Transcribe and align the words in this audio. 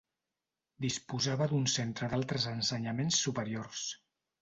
Disposava 0.85 1.47
d'un 1.53 1.69
centre 1.75 2.11
d'altres 2.15 2.51
ensenyaments 2.57 3.25
superiors. 3.29 3.89